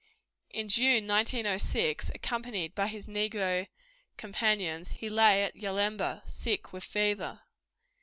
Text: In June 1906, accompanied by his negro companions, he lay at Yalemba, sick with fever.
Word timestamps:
In 0.49 0.67
June 0.67 1.05
1906, 1.05 2.09
accompanied 2.15 2.73
by 2.73 2.87
his 2.87 3.05
negro 3.05 3.67
companions, 4.17 4.93
he 4.93 5.11
lay 5.11 5.43
at 5.43 5.55
Yalemba, 5.57 6.27
sick 6.27 6.73
with 6.73 6.83
fever. 6.83 7.41